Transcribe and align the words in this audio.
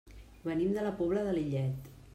Venim 0.47 0.73
de 0.79 0.87
la 0.87 0.95
Pobla 1.03 1.29
de 1.29 1.37
Lillet. 1.39 1.95